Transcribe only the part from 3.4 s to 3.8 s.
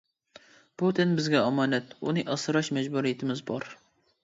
بار.